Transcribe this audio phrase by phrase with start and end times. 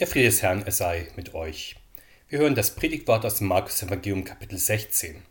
[0.00, 1.76] Der Friede des Herrn, er sei mit euch.
[2.28, 5.22] Wir hören das Predigtwort aus dem Markus Evangelium Kapitel 16.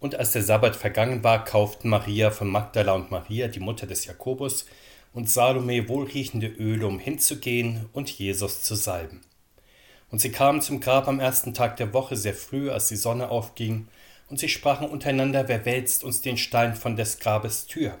[0.00, 4.04] Und als der Sabbat vergangen war, kauften Maria von Magdala und Maria, die Mutter des
[4.04, 4.66] Jakobus,
[5.12, 9.20] und Salome wohlriechende Öle, um hinzugehen und Jesus zu salben.
[10.10, 13.28] Und sie kamen zum Grab am ersten Tag der Woche sehr früh, als die Sonne
[13.28, 13.86] aufging,
[14.28, 18.00] und sie sprachen untereinander, wer wälzt uns den Stein von des Grabes Tür?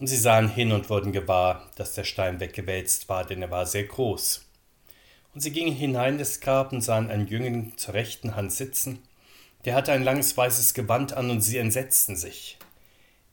[0.00, 3.66] Und sie sahen hin und wurden gewahr, dass der Stein weggewälzt war, denn er war
[3.66, 4.43] sehr groß.
[5.34, 9.00] Und sie gingen hinein des Grab und sahen einen Jüngling zur rechten Hand sitzen.
[9.64, 12.58] Der hatte ein langes weißes Gewand an und sie entsetzten sich.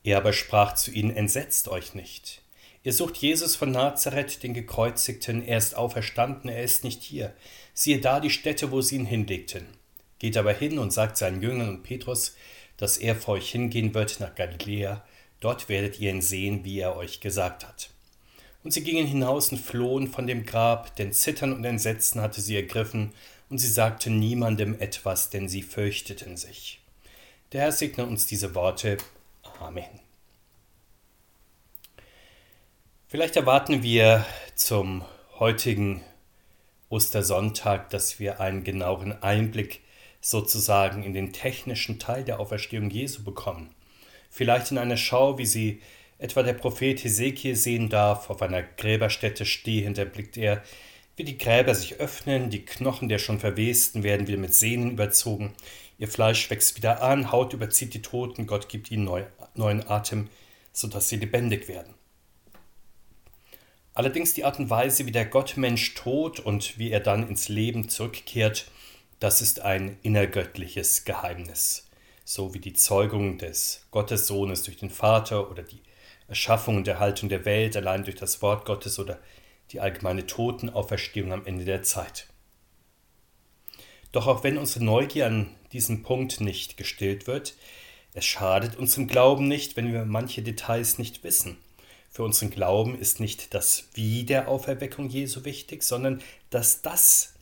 [0.04, 2.42] Er aber sprach zu ihnen, entsetzt euch nicht.
[2.84, 7.36] Ihr sucht Jesus von Nazareth, den Gekreuzigten, er ist auferstanden, er ist nicht hier.
[7.76, 9.68] Siehe da die Stätte, wo sie ihn hinlegten.
[10.18, 12.36] Geht aber hin und sagt seinen Jüngern und Petrus,
[12.78, 15.06] dass er vor euch hingehen wird nach Galiläa,
[15.40, 17.92] dort werdet ihr ihn sehen, wie er euch gesagt hat.
[18.64, 22.56] Und sie gingen hinaus und flohen von dem Grab, denn Zittern und Entsetzen hatte sie
[22.56, 23.14] ergriffen,
[23.50, 26.80] und sie sagten niemandem etwas, denn sie fürchteten sich.
[27.52, 28.98] Der Herr segne uns diese Worte.
[29.60, 30.00] Amen.
[33.08, 35.04] Vielleicht erwarten wir zum
[35.38, 36.02] heutigen
[36.88, 39.82] Ostersonntag, dass wir einen genaueren Einblick
[40.22, 43.76] sozusagen in den technischen Teil der Auferstehung Jesu bekommen.
[44.30, 45.82] Vielleicht in einer Schau, wie sie
[46.22, 50.64] etwa der Prophet Hesekiel sehen darf, auf einer Gräberstätte stehend, erblickt er,
[51.16, 55.54] wie die Gräber sich öffnen, die Knochen der schon Verwesten werden wieder mit Sehnen überzogen,
[55.98, 59.24] ihr Fleisch wächst wieder an, Haut überzieht die Toten, Gott gibt ihnen neu,
[59.56, 60.30] neuen Atem,
[60.72, 61.96] sodass sie lebendig werden.
[63.96, 67.90] Allerdings die Art und Weise, wie der Gottmensch tot und wie er dann ins Leben
[67.90, 68.70] zurückkehrt,
[69.20, 71.90] das ist ein innergöttliches Geheimnis.
[72.24, 75.82] So wie die Zeugung des Gottessohnes durch den Vater oder die
[76.32, 79.20] Erschaffung und Erhaltung der Welt allein durch das Wort Gottes oder
[79.72, 82.28] die allgemeine Totenauferstehung am Ende der Zeit.
[84.14, 87.56] Doch auch wenn unsere Neugier an diesem Punkt nicht gestillt wird,
[88.14, 91.58] es schadet unserem Glauben nicht, wenn wir manche Details nicht wissen.
[92.10, 97.34] Für unseren Glauben ist nicht das Wie der Auferweckung Jesu wichtig, sondern dass das,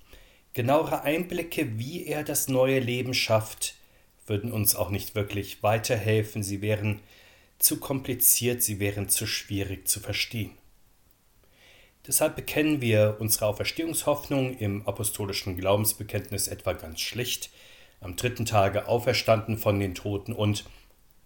[0.53, 3.75] genauere Einblicke, wie er das neue Leben schafft,
[4.25, 7.01] würden uns auch nicht wirklich weiterhelfen, sie wären
[7.59, 10.57] zu kompliziert, sie wären zu schwierig zu verstehen.
[12.07, 17.51] Deshalb bekennen wir unsere Auferstehungshoffnung im apostolischen Glaubensbekenntnis etwa ganz schlicht,
[17.99, 20.63] am dritten Tage auferstanden von den Toten und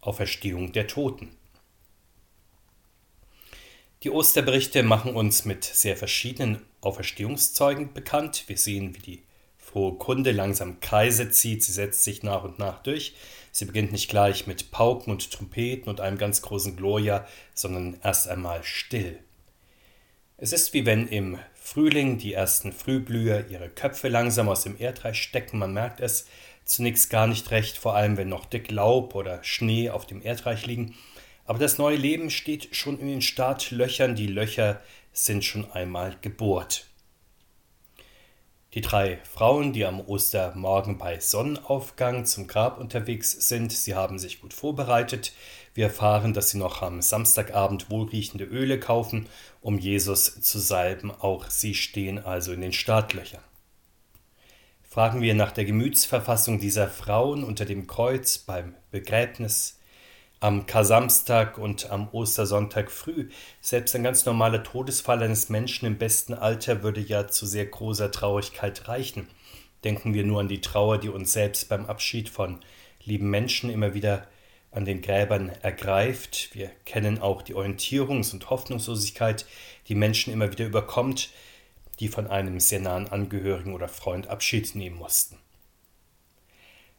[0.01, 1.37] Auferstehung der Toten.
[4.01, 8.43] Die Osterberichte machen uns mit sehr verschiedenen Auferstehungszeugen bekannt.
[8.47, 9.23] Wir sehen, wie die
[9.57, 13.15] frohe Kunde langsam Kreise zieht, sie setzt sich nach und nach durch.
[13.55, 18.27] Sie beginnt nicht gleich mit Pauken und Trompeten und einem ganz großen Gloria, sondern erst
[18.27, 19.19] einmal still.
[20.37, 25.21] Es ist wie wenn im Frühling die ersten Frühblüher ihre Köpfe langsam aus dem Erdreich
[25.21, 26.25] stecken, man merkt es
[26.65, 30.65] zunächst gar nicht recht, vor allem wenn noch dick Laub oder Schnee auf dem Erdreich
[30.65, 30.95] liegen,
[31.45, 34.81] aber das neue Leben steht schon in den Startlöchern, die Löcher
[35.11, 36.87] sind schon einmal gebohrt.
[38.73, 44.41] Die drei Frauen, die am Ostermorgen bei Sonnenaufgang zum Grab unterwegs sind, sie haben sich
[44.41, 45.31] gut vorbereitet.
[45.75, 49.27] Wir erfahren, dass sie noch am Samstagabend wohlriechende Öle kaufen,
[49.61, 51.11] um Jesus zu salben.
[51.11, 53.43] Auch sie stehen also in den Startlöchern.
[54.81, 59.77] Fragen wir nach der Gemütsverfassung dieser Frauen unter dem Kreuz beim Begräbnis
[60.43, 63.29] am Kasamstag und am Ostersonntag früh.
[63.61, 68.11] Selbst ein ganz normaler Todesfall eines Menschen im besten Alter würde ja zu sehr großer
[68.11, 69.29] Traurigkeit reichen.
[69.85, 72.59] Denken wir nur an die Trauer, die uns selbst beim Abschied von
[73.05, 74.27] lieben Menschen immer wieder
[74.71, 76.49] an den Gräbern ergreift.
[76.51, 79.45] Wir kennen auch die Orientierungs- und Hoffnungslosigkeit,
[79.87, 81.29] die Menschen immer wieder überkommt,
[82.01, 85.37] die von einem sehr nahen Angehörigen oder Freund Abschied nehmen mussten.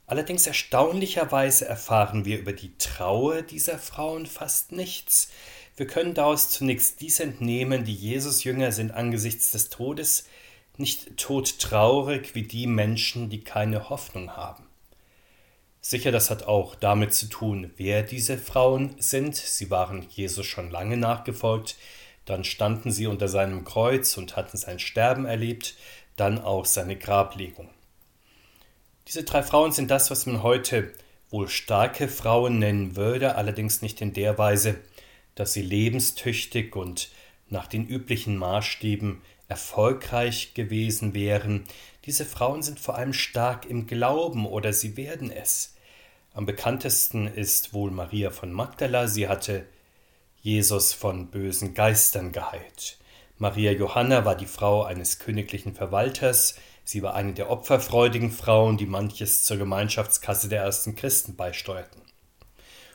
[0.07, 5.31] Allerdings erstaunlicherweise erfahren wir über die Trauer dieser Frauen fast nichts.
[5.77, 10.25] Wir können daraus zunächst dies entnehmen, die Jesus-Jünger sind angesichts des Todes
[10.77, 14.65] nicht todtraurig wie die Menschen, die keine Hoffnung haben.
[15.81, 19.37] Sicher, das hat auch damit zu tun, wer diese Frauen sind.
[19.37, 21.77] Sie waren Jesus schon lange nachgefolgt,
[22.25, 25.77] dann standen sie unter seinem Kreuz und hatten sein Sterben erlebt,
[26.17, 27.69] dann auch seine Grablegung.
[29.07, 30.93] Diese drei Frauen sind das, was man heute
[31.31, 34.77] wohl starke Frauen nennen würde, allerdings nicht in der Weise,
[35.35, 37.11] dass sie lebenstüchtig und
[37.49, 41.65] nach den üblichen Maßstäben erfolgreich gewesen wären.
[42.07, 45.75] Diese Frauen sind vor allem stark im Glauben oder sie werden es.
[46.33, 49.67] Am bekanntesten ist wohl Maria von Magdala, sie hatte
[50.43, 52.99] Jesus von bösen Geistern geheilt.
[53.39, 58.87] Maria Johanna war die Frau eines königlichen Verwalters, sie war eine der opferfreudigen Frauen, die
[58.87, 62.03] manches zur Gemeinschaftskasse der ersten Christen beisteuerten.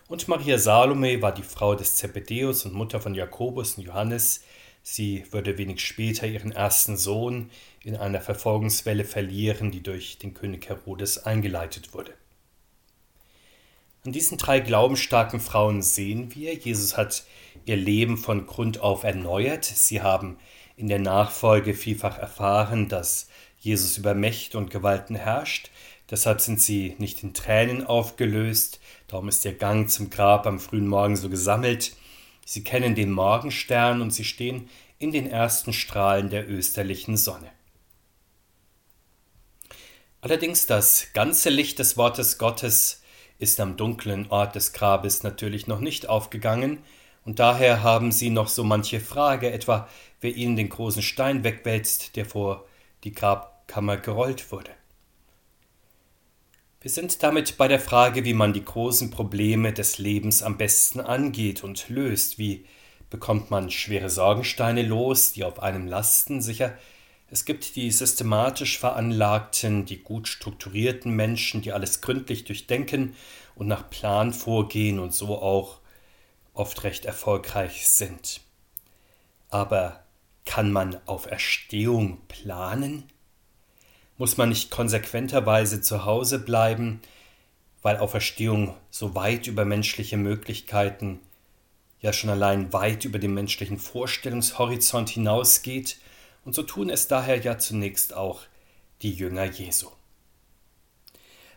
[0.08, 4.44] Und Maria Salome war die Frau des Zebedeus und Mutter von Jakobus und Johannes,
[4.82, 7.52] sie würde wenig später ihren ersten Sohn
[7.84, 12.14] in einer Verfolgungswelle verlieren, die durch den König Herodes eingeleitet wurde.
[14.06, 17.26] An diesen drei glaubensstarken Frauen sehen wir, Jesus hat
[17.66, 19.66] ihr Leben von Grund auf erneuert.
[19.66, 20.38] Sie haben
[20.78, 23.29] in der Nachfolge vielfach erfahren, dass
[23.60, 25.70] Jesus über Mächte und Gewalten herrscht.
[26.10, 28.80] Deshalb sind sie nicht in Tränen aufgelöst.
[29.08, 31.96] Darum ist ihr Gang zum Grab am frühen Morgen so gesammelt.
[32.46, 37.52] Sie kennen den Morgenstern und sie stehen in den ersten Strahlen der österlichen Sonne.
[40.22, 43.04] Allerdings das ganze Licht des Wortes Gottes
[43.38, 46.80] ist am dunklen Ort des Grabes natürlich noch nicht aufgegangen,
[47.26, 49.88] und daher haben sie noch so manche Frage, etwa
[50.20, 52.66] wer ihnen den großen Stein wegwälzt, der vor
[53.04, 54.72] die Grabkammer gerollt wurde.
[56.82, 61.00] Wir sind damit bei der Frage, wie man die großen Probleme des Lebens am besten
[61.00, 62.66] angeht und löst, wie
[63.10, 66.78] bekommt man schwere Sorgensteine los, die auf einem lasten, sicher
[67.32, 73.16] es gibt die systematisch veranlagten, die gut strukturierten Menschen, die alles gründlich durchdenken
[73.56, 75.80] und nach Plan vorgehen und so auch
[76.54, 78.42] oft recht erfolgreich sind.
[79.50, 80.04] Aber
[80.50, 83.04] kann man auf Erstehung planen?
[84.18, 87.02] Muss man nicht konsequenterweise zu Hause bleiben,
[87.84, 91.20] weil Auferstehung so weit über menschliche Möglichkeiten,
[92.02, 95.98] ja schon allein weit über den menschlichen Vorstellungshorizont hinausgeht
[96.44, 98.42] und so tun es daher ja zunächst auch
[99.04, 99.90] die Jünger Jesu.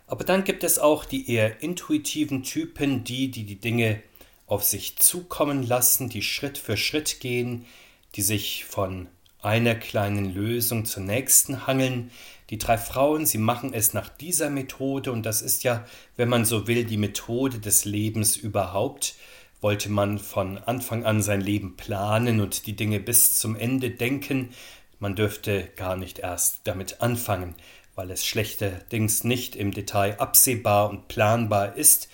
[0.06, 4.02] Aber dann gibt es auch die eher intuitiven Typen, die, die die Dinge
[4.46, 7.64] auf sich zukommen lassen, die Schritt für Schritt gehen,
[8.14, 9.08] die sich von
[9.40, 12.10] einer kleinen Lösung zur nächsten hangeln.
[12.50, 15.84] Die drei Frauen, sie machen es nach dieser Methode und das ist ja,
[16.16, 19.14] wenn man so will, die Methode des Lebens überhaupt.
[19.60, 24.50] Wollte man von Anfang an sein Leben planen und die Dinge bis zum Ende denken,
[24.98, 27.54] man dürfte gar nicht erst damit anfangen,
[27.96, 32.08] weil es schlechterdings nicht im Detail absehbar und planbar ist.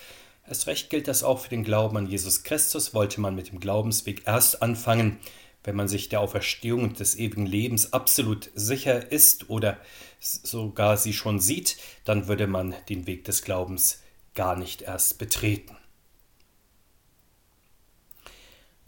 [0.46, 2.94] Erst recht gilt das auch für den Glauben an Jesus Christus.
[2.94, 5.18] Wollte man mit dem Glaubensweg erst anfangen,
[5.64, 9.78] wenn man sich der Auferstehung und des ewigen Lebens absolut sicher ist oder
[10.20, 14.02] sogar sie schon sieht, dann würde man den Weg des Glaubens
[14.34, 15.76] gar nicht erst betreten.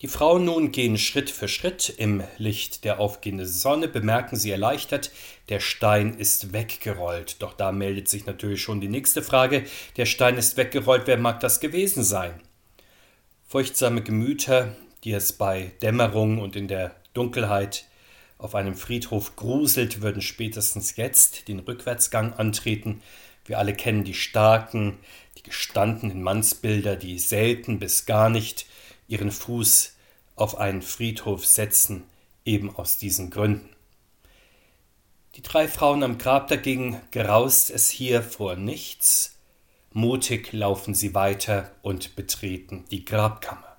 [0.01, 5.11] Die Frauen nun gehen Schritt für Schritt im Licht der aufgehenden Sonne, bemerken sie erleichtert,
[5.51, 7.43] der Stein ist weggerollt.
[7.43, 9.65] Doch da meldet sich natürlich schon die nächste Frage,
[9.99, 12.41] der Stein ist weggerollt, wer mag das gewesen sein?
[13.47, 14.75] Furchtsame Gemüter,
[15.05, 17.87] die es bei Dämmerung und in der Dunkelheit
[18.39, 23.03] auf einem Friedhof gruselt, würden spätestens jetzt den Rückwärtsgang antreten.
[23.45, 24.99] Wir alle kennen die starken,
[25.37, 28.67] die gestandenen Mannsbilder, die selten bis gar nicht
[29.09, 29.95] ihren Fuß
[30.37, 32.05] auf einen Friedhof setzen,
[32.45, 33.69] eben aus diesen Gründen.
[35.37, 39.37] Die drei Frauen am Grab dagegen graust es hier vor nichts,
[39.93, 43.70] mutig laufen sie weiter und betreten die Grabkammer.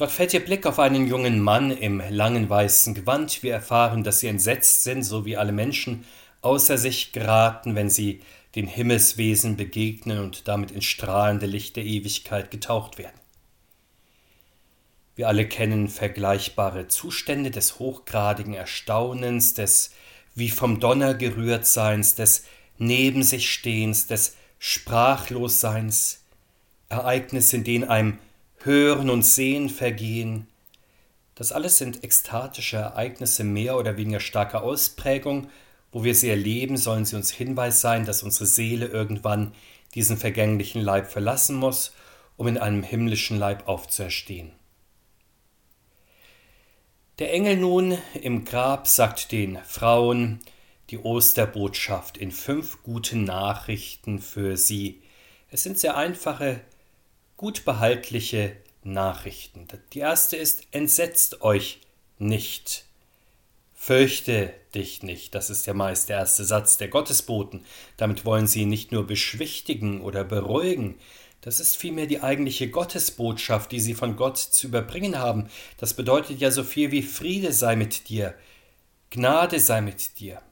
[0.00, 3.42] Dort fällt ihr Blick auf einen jungen Mann im langen weißen Gewand.
[3.42, 6.06] Wir erfahren, dass sie entsetzt sind, so wie alle Menschen
[6.40, 8.22] außer sich geraten, wenn sie
[8.54, 13.20] den Himmelswesen begegnen und damit ins strahlende Licht der Ewigkeit getaucht werden.
[15.16, 19.90] Wir alle kennen vergleichbare Zustände des hochgradigen Erstaunens, des
[20.34, 22.46] wie vom Donner gerührt Seins, des
[22.78, 26.22] Neben sich Stehens, des Sprachlosseins,
[26.88, 28.18] Ereignisse, in denen einem
[28.62, 30.46] Hören und Sehen vergehen.
[31.34, 35.48] Das alles sind ekstatische Ereignisse mehr oder weniger starker Ausprägung.
[35.92, 39.54] Wo wir sie erleben, sollen sie uns Hinweis sein, dass unsere Seele irgendwann
[39.94, 41.94] diesen vergänglichen Leib verlassen muss,
[42.36, 44.52] um in einem himmlischen Leib aufzuerstehen.
[47.18, 50.40] Der Engel nun im Grab sagt den Frauen
[50.90, 55.02] die Osterbotschaft in fünf guten Nachrichten für sie.
[55.50, 56.60] Es sind sehr einfache,
[57.40, 58.54] gut behaltliche
[58.84, 59.66] Nachrichten.
[59.94, 61.80] Die erste ist, entsetzt euch
[62.18, 62.84] nicht.
[63.74, 67.64] Fürchte dich nicht, das ist ja meist der erste Satz der Gottesboten.
[67.96, 70.98] Damit wollen sie nicht nur beschwichtigen oder beruhigen,
[71.40, 75.48] das ist vielmehr die eigentliche Gottesbotschaft, die sie von Gott zu überbringen haben.
[75.78, 78.34] Das bedeutet ja so viel wie Friede sei mit dir,
[79.08, 80.42] Gnade sei mit dir.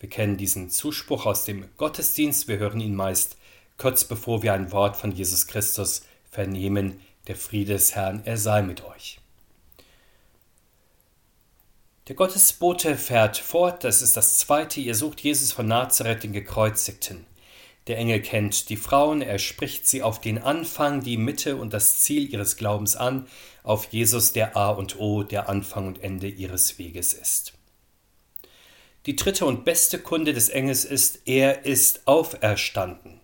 [0.00, 3.36] Wir kennen diesen Zuspruch aus dem Gottesdienst, wir hören ihn meist
[3.80, 8.60] kurz bevor wir ein Wort von Jesus Christus vernehmen, der Friede des Herrn, er sei
[8.60, 9.18] mit euch.
[12.06, 17.24] Der Gottesbote fährt fort, das ist das zweite, ihr sucht Jesus von Nazareth, den Gekreuzigten.
[17.86, 22.00] Der Engel kennt die Frauen, er spricht sie auf den Anfang, die Mitte und das
[22.00, 23.28] Ziel ihres Glaubens an,
[23.62, 27.54] auf Jesus, der A und O, der Anfang und Ende ihres Weges ist.
[29.06, 33.19] Die dritte und beste Kunde des Engels ist, er ist auferstanden.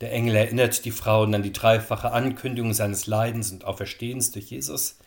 [0.00, 4.98] Der Engel erinnert die Frauen an die dreifache Ankündigung seines Leidens und Auferstehens durch Jesus.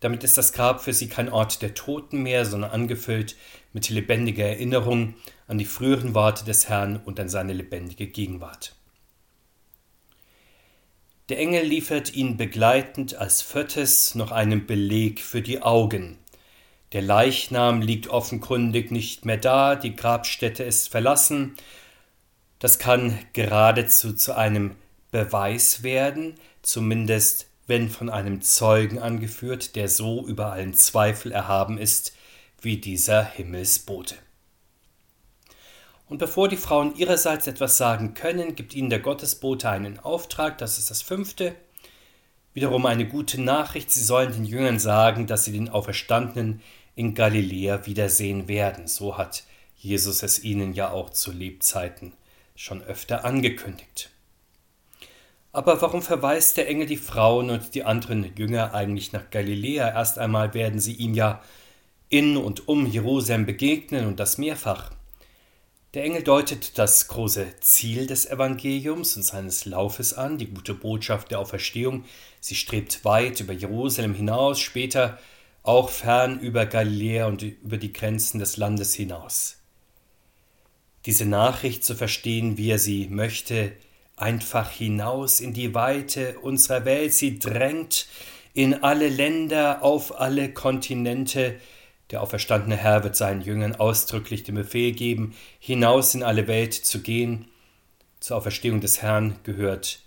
[0.00, 3.36] Damit ist das Grab für sie kein Ort der Toten mehr, sondern angefüllt
[3.72, 5.14] mit lebendiger Erinnerung
[5.48, 8.74] an die früheren Worte des Herrn und an seine lebendige Gegenwart.
[11.28, 16.16] Der Engel liefert ihnen begleitend als viertes noch einen Beleg für die Augen.
[16.92, 21.54] Der Leichnam liegt offenkundig nicht mehr da, die Grabstätte ist verlassen.
[22.58, 24.74] Das kann geradezu zu einem
[25.10, 32.14] Beweis werden, zumindest wenn von einem Zeugen angeführt, der so über allen Zweifel erhaben ist
[32.60, 34.16] wie dieser Himmelsbote.
[36.08, 40.78] Und bevor die Frauen ihrerseits etwas sagen können, gibt ihnen der Gottesbote einen Auftrag, das
[40.78, 41.54] ist das fünfte.
[42.54, 46.62] Wiederum eine gute Nachricht, sie sollen den Jüngern sagen, dass sie den Auferstandenen
[46.96, 48.88] in Galiläa wiedersehen werden.
[48.88, 49.44] So hat
[49.76, 52.14] Jesus es ihnen ja auch zu Lebzeiten
[52.58, 54.10] schon öfter angekündigt.
[55.52, 59.88] Aber warum verweist der Engel die Frauen und die anderen Jünger eigentlich nach Galiläa?
[59.88, 61.40] Erst einmal werden sie ihm ja
[62.08, 64.90] in und um Jerusalem begegnen und das mehrfach.
[65.94, 71.30] Der Engel deutet das große Ziel des Evangeliums und seines Laufes an, die gute Botschaft
[71.30, 72.04] der Auferstehung.
[72.40, 75.18] Sie strebt weit über Jerusalem hinaus, später
[75.62, 79.57] auch fern über Galiläa und über die Grenzen des Landes hinaus.
[81.08, 83.72] Diese Nachricht zu verstehen, wie er sie möchte,
[84.16, 87.14] einfach hinaus in die Weite unserer Welt.
[87.14, 88.08] Sie drängt
[88.52, 91.58] in alle Länder, auf alle Kontinente.
[92.10, 97.00] Der auferstandene Herr wird seinen Jüngern ausdrücklich den Befehl geben, hinaus in alle Welt zu
[97.00, 97.46] gehen.
[98.20, 100.02] Zur Auferstehung des Herrn gehört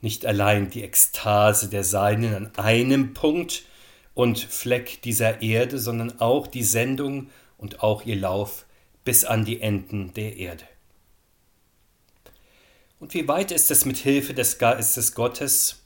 [0.00, 3.64] nicht allein die Ekstase der Seinen an einem Punkt
[4.14, 8.64] und Fleck dieser Erde, sondern auch die Sendung und auch ihr Lauf
[9.04, 10.64] bis an die Enden der Erde.
[13.00, 15.82] Und wie weit ist es mit Hilfe des Geistes Gottes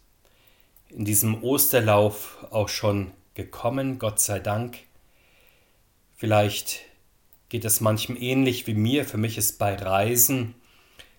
[0.91, 4.79] in diesem Osterlauf auch schon gekommen, Gott sei Dank?
[6.17, 6.81] Vielleicht
[7.49, 9.05] geht es manchem ähnlich wie mir.
[9.05, 10.55] Für mich ist bei Reisen,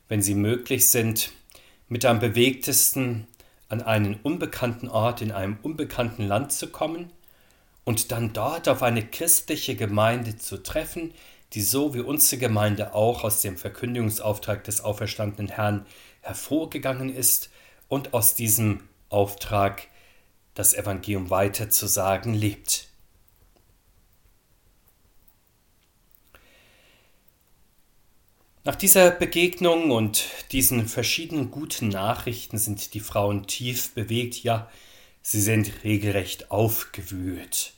[0.08, 1.32] wenn sie möglich sind,
[1.88, 3.28] mit am bewegtesten
[3.70, 7.12] an einen unbekannten Ort in einem unbekannten Land zu kommen
[7.84, 11.14] und dann dort auf eine christliche Gemeinde zu treffen,
[11.54, 15.86] die so wie unsere Gemeinde auch aus dem Verkündigungsauftrag des auferstandenen Herrn
[16.22, 17.50] hervorgegangen ist
[17.88, 19.88] und aus diesem Auftrag
[20.54, 22.88] das Evangelium weiterzusagen lebt.
[28.68, 34.70] Nach dieser Begegnung und diesen verschiedenen guten Nachrichten sind die Frauen tief bewegt, ja,
[35.22, 37.77] sie sind regelrecht aufgewühlt.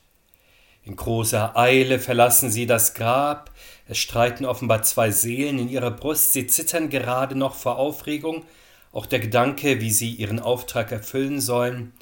[0.89, 3.51] In großer Eile verlassen sie das Grab,
[3.87, 8.43] es streiten offenbar zwei Seelen in ihrer Brust, sie zittern gerade noch vor Aufregung,
[8.91, 11.93] auch der Gedanke, wie sie ihren Auftrag erfüllen sollen,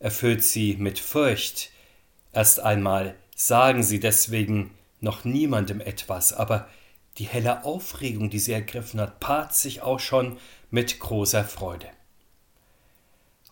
[0.00, 1.70] erfüllt sie mit Furcht.
[2.32, 6.66] Erst einmal sagen sie deswegen noch niemandem etwas, aber
[7.18, 10.38] die helle Aufregung, die sie ergriffen hat, paart sich auch schon
[10.72, 11.86] mit großer Freude.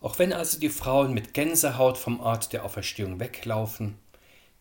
[0.01, 4.02] Auch wenn also die Frauen mit Gänsehaut vom Ort der Auferstehung weglaufen,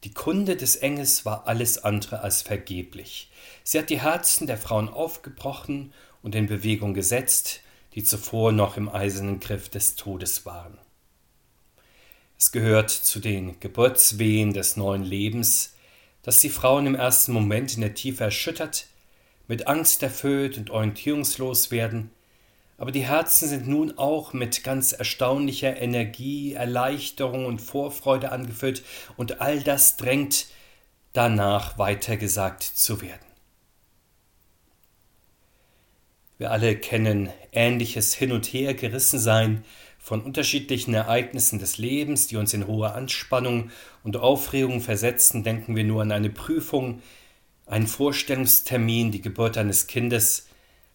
[0.05, 3.31] die Kunde des Engels war alles andere als vergeblich.
[3.63, 5.93] Sie hat die Herzen der Frauen aufgebrochen
[6.23, 7.61] und in Bewegung gesetzt,
[7.95, 10.79] die zuvor noch im eisernen Griff des Todes waren.
[12.39, 15.75] Es gehört zu den Geburtswehen des neuen Lebens,
[16.23, 18.87] dass die Frauen im ersten Moment in der Tiefe erschüttert,
[19.47, 22.11] mit Angst erfüllt und orientierungslos werden,
[22.79, 28.83] aber die Herzen sind nun auch mit ganz erstaunlicher Energie, Erleichterung und Vorfreude angefüllt,
[29.17, 30.47] und all das drängt
[31.13, 33.27] danach weitergesagt zu werden.
[36.39, 39.65] Wir alle kennen ähnliches Hin und Her gerissen sein
[40.03, 43.71] von unterschiedlichen Ereignissen des Lebens, die uns in hohe Anspannung
[44.03, 45.45] und Aufregung versetzen.
[45.45, 47.01] Denken wir nur an eine Prüfung,
[47.67, 50.49] einen Vorstellungstermin, die Geburt eines Kindes,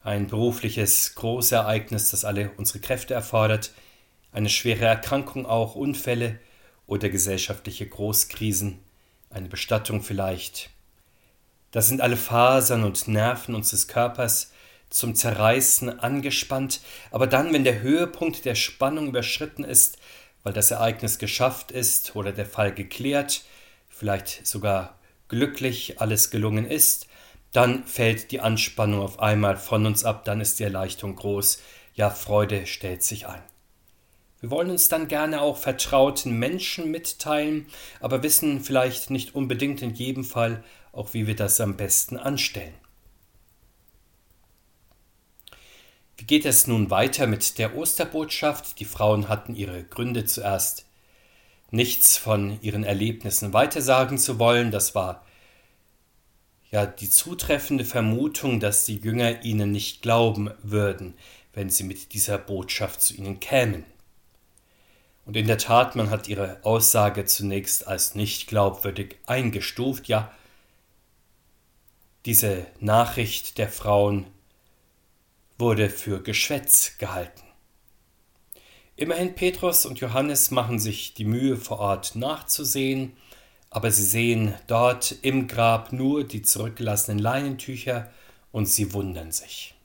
[0.08, 3.74] ein berufliches Großereignis, das alle unsere Kräfte erfordert,
[4.32, 6.40] eine schwere Erkrankung auch, Unfälle
[6.86, 8.80] oder gesellschaftliche Großkrisen,
[9.30, 10.70] eine Bestattung vielleicht.
[11.72, 14.54] Das sind alle Fasern und Nerven unseres Körpers
[14.90, 16.80] zum Zerreißen angespannt,
[17.12, 19.98] aber dann, wenn der Höhepunkt der Spannung überschritten ist,
[20.44, 23.44] weil das Ereignis geschafft ist oder der Fall geklärt,
[23.90, 24.98] vielleicht sogar
[25.28, 27.07] glücklich alles gelungen ist,
[27.58, 31.60] dann fällt die Anspannung auf einmal von uns ab, dann ist die Erleichterung groß,
[31.96, 33.42] ja Freude stellt sich ein.
[34.40, 37.66] Wir wollen uns dann gerne auch vertrauten Menschen mitteilen,
[38.00, 42.76] aber wissen vielleicht nicht unbedingt in jedem Fall auch, wie wir das am besten anstellen.
[46.18, 48.80] Wie geht es nun weiter mit der Osterbotschaft?
[48.80, 50.86] Die Frauen hatten ihre Gründe zuerst,
[51.72, 54.70] nichts von ihren Erlebnissen weitersagen zu wollen.
[54.70, 55.26] Das war
[56.72, 61.14] ja die zutreffende Vermutung, dass die Jünger ihnen nicht glauben würden,
[61.54, 63.86] wenn sie mit dieser Botschaft zu ihnen kämen.
[65.26, 70.32] Und in der Tat, man hat ihre Aussage zunächst als nicht glaubwürdig eingestuft, ja,
[72.26, 74.26] diese Nachricht der Frauen
[75.58, 77.44] wurde für Geschwätz gehalten.
[78.96, 83.14] Immerhin Petrus und Johannes machen sich die Mühe vor Ort nachzusehen,
[83.78, 88.10] aber sie sehen dort im Grab nur die zurückgelassenen Leinentücher
[88.52, 89.76] und sie wundern sich.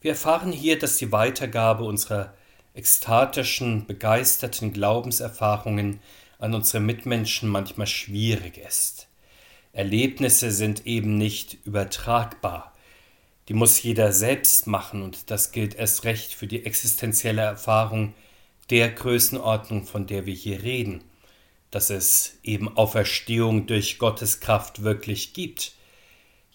[0.00, 2.32] Wir erfahren hier, dass die Weitergabe unserer
[2.72, 6.00] ekstatischen, begeisterten Glaubenserfahrungen
[6.38, 9.08] an unsere Mitmenschen manchmal schwierig ist.
[9.74, 12.74] Erlebnisse sind eben nicht übertragbar.
[13.48, 18.14] Die muss jeder selbst machen und das gilt erst recht für die existenzielle Erfahrung
[18.70, 21.04] der Größenordnung, von der wir hier reden,
[21.70, 25.72] dass es eben Auferstehung durch Gottes Kraft wirklich gibt.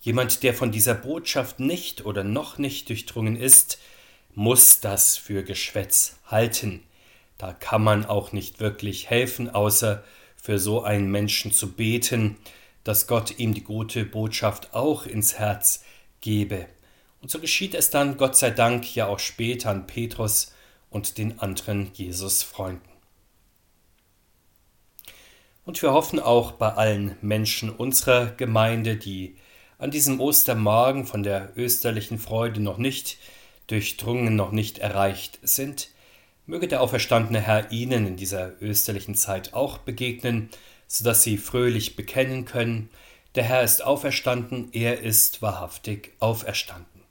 [0.02, 3.80] Jemand, der von dieser Botschaft nicht oder noch nicht durchdrungen ist,
[4.34, 6.84] muss das für Geschwätz halten.
[7.38, 10.04] Da kann man auch nicht wirklich helfen, außer
[10.36, 12.38] für so einen Menschen zu beten,
[12.84, 15.84] dass Gott ihm die gute Botschaft auch ins Herz
[16.22, 16.68] gebe.
[17.22, 20.54] Und so geschieht es dann, Gott sei Dank, ja auch später an Petrus
[20.92, 22.95] und den anderen Jesus-Freunden.
[25.66, 29.36] Und wir hoffen auch bei allen Menschen unserer Gemeinde, die
[29.80, 33.18] an diesem Ostermorgen von der österlichen Freude noch nicht
[33.68, 35.90] durchdrungen noch nicht erreicht sind,
[36.46, 40.50] möge der auferstandene Herr ihnen in dieser österlichen Zeit auch begegnen,
[40.88, 42.90] so dass sie fröhlich bekennen können,
[43.34, 47.02] der Herr ist auferstanden, er ist wahrhaftig auferstanden.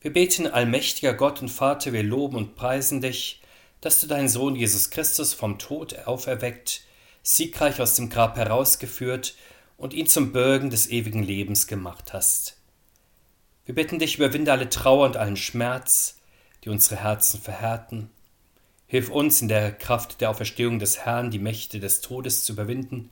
[0.00, 3.40] Wir beten, allmächtiger Gott und Vater, wir loben und preisen dich,
[3.86, 6.82] dass du deinen Sohn Jesus Christus vom Tod auferweckt,
[7.22, 9.36] siegreich aus dem Grab herausgeführt
[9.76, 12.56] und ihn zum Bürgen des ewigen Lebens gemacht hast.
[13.64, 16.18] Wir bitten dich, überwinde alle Trauer und allen Schmerz,
[16.64, 18.10] die unsere Herzen verhärten.
[18.88, 23.10] Hilf uns in der Kraft der Auferstehung des Herrn die Mächte des Todes zu überwinden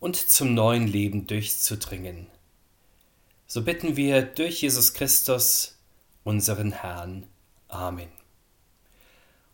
[0.00, 2.26] und zum neuen Leben durchzudringen.
[3.46, 5.78] So bitten wir durch Jesus Christus,
[6.24, 7.28] unseren Herrn.
[7.68, 8.19] Amen.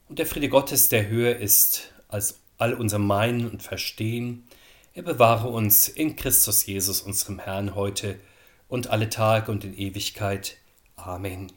[0.09, 4.45] Und der Friede Gottes, der höher ist als all unser Meinen und Verstehen,
[4.95, 8.19] er bewahre uns in Christus Jesus, unserem Herrn, heute
[8.69, 10.57] und alle Tage und in Ewigkeit.
[10.97, 11.53] Amen.